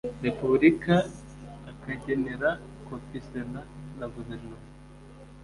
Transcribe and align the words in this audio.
repubulika 0.25 0.95
akagenera 1.71 2.49
kopi 2.85 3.19
sena 3.27 3.61
na 3.97 4.05
guverinoma 4.13 4.69